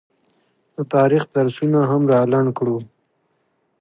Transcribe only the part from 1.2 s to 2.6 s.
درسونه هم رالنډ